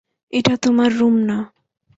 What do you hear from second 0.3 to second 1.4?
এটা তোমার রূম না।